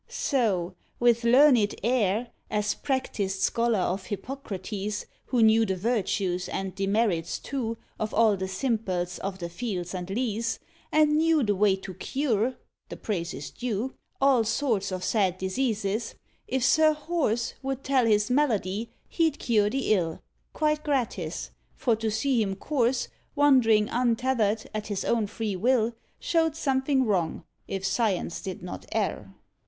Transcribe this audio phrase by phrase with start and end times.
[0.07, 7.37] So with learned air, As practised scholar of Hippocrates, Who knew the virtues and demerits,
[7.37, 10.57] too, Of all the simples of the fields and leas,
[10.91, 12.55] And knew the way to cure
[12.89, 16.15] (the praise is due) All sorts of sad diseases
[16.47, 22.09] if Sir Horse Would tell his malady, he'd cure the ill, Quite gratis; for to
[22.09, 28.41] see him course, Wandering untethered, at his own free will, Showed something wrong, if science
[28.41, 29.35] did not err.